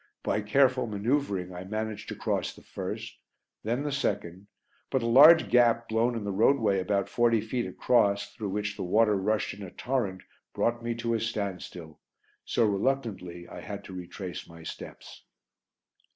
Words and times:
By 0.23 0.41
careful 0.41 0.87
manoeuvring 0.87 1.53
I 1.53 1.63
managed 1.63 2.09
to 2.09 2.15
cross 2.15 2.55
the 2.55 2.63
first, 2.63 3.19
then 3.61 3.83
the 3.83 3.91
second, 3.91 4.47
but 4.89 5.03
a 5.03 5.07
large 5.07 5.47
gap 5.47 5.87
blown 5.87 6.15
in 6.15 6.23
the 6.23 6.31
roadway 6.31 6.79
about 6.79 7.07
forty 7.07 7.39
feet 7.39 7.67
across, 7.67 8.33
through 8.33 8.49
which 8.49 8.75
the 8.75 8.81
water 8.83 9.15
rushed 9.15 9.53
in 9.53 9.61
a 9.61 9.69
torrent, 9.69 10.23
brought 10.55 10.81
me 10.83 10.95
to 10.95 11.13
a 11.13 11.19
standstill, 11.19 11.99
so 12.43 12.65
reluctantly 12.65 13.47
I 13.47 13.61
had 13.61 13.83
to 13.83 13.93
retrace 13.93 14.49
my 14.49 14.63
steps. 14.63 15.21